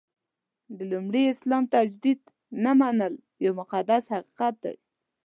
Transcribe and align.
د 0.77 0.79
لومړي 0.91 1.23
اسلام 1.33 1.63
تجدید 1.75 2.19
نه 2.63 2.71
منل 2.79 3.13
یو 3.45 3.53
مقدس 3.61 4.03
حقیقت 4.15 4.53
دی. 4.63 4.75